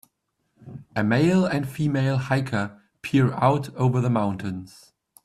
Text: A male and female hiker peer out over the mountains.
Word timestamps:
A 0.95 1.03
male 1.03 1.45
and 1.45 1.69
female 1.69 2.17
hiker 2.17 2.81
peer 3.03 3.33
out 3.33 3.69
over 3.75 4.01
the 4.01 4.09
mountains. 4.09 4.93